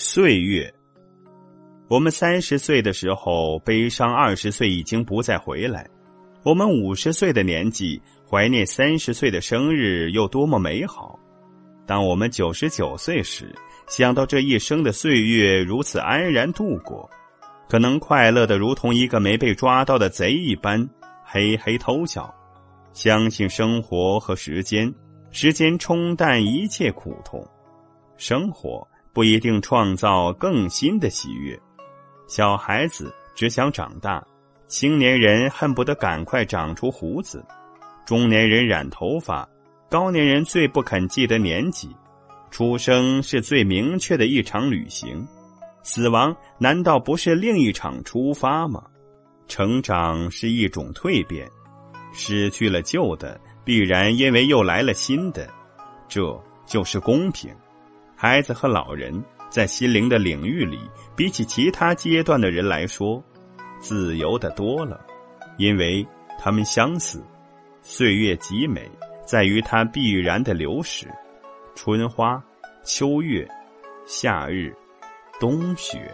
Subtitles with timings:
[0.00, 0.72] 岁月。
[1.88, 5.82] 我们三十岁的时候，悲伤二十岁已经不再回来；
[6.44, 11.18] 我们五十岁的年纪，怀念三十岁的生日有多么美好。
[11.84, 13.52] 当我们九十九岁时，
[13.88, 17.10] 想到这一生的岁月如此安然度过，
[17.68, 20.88] 可能快乐的如同一个没被抓到的贼一般，
[21.24, 22.32] 嘿嘿偷笑。
[22.92, 24.94] 相信生活和时间，
[25.32, 27.44] 时间冲淡一切苦痛，
[28.16, 28.86] 生活。
[29.18, 31.60] 不一定创造更新的喜悦。
[32.28, 34.24] 小孩子只想长大，
[34.68, 37.44] 青年人恨不得赶快长出胡子，
[38.06, 39.44] 中年人染头发，
[39.90, 41.90] 高年人最不肯记得年纪。
[42.52, 45.26] 出生是最明确的一场旅行，
[45.82, 48.84] 死亡难道不是另一场出发吗？
[49.48, 51.44] 成长是一种蜕变，
[52.12, 55.50] 失去了旧的，必然因为又来了新的，
[56.06, 57.52] 这就是公平。
[58.20, 59.14] 孩子和老人
[59.48, 60.76] 在心灵的领域里，
[61.14, 63.22] 比起其他阶段的人来说，
[63.78, 65.00] 自由的多了，
[65.56, 66.04] 因为
[66.36, 67.22] 他们相似。
[67.80, 68.90] 岁月极美，
[69.24, 71.06] 在于它必然的流逝。
[71.76, 72.42] 春花、
[72.82, 73.46] 秋月、
[74.04, 74.74] 夏日、
[75.38, 76.12] 冬雪。